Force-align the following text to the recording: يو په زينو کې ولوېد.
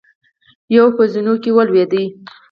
يو 0.75 0.85
په 0.95 1.03
زينو 1.11 1.33
کې 1.43 1.51
ولوېد. 1.53 1.93